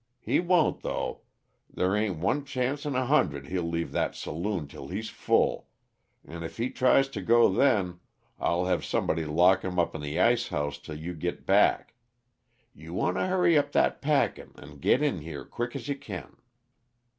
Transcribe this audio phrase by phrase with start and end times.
[0.19, 1.21] He won't, though;
[1.71, 5.67] there ain't one chancet in a hundred he'll leave that saloon till he's full
[6.27, 7.99] an' if he tries t' go then,
[8.39, 11.93] I'll have somebody lock 'im up in the ice house till you git back.
[12.73, 16.35] You want to hurry up that packin', an' git in here quick's you can."